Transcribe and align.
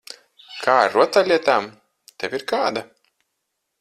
Kā 0.61 0.77
ar 0.85 0.95
rotaļlietām? 0.99 1.69
Tev 2.25 2.37
ir 2.39 2.47
kāda? 2.53 2.87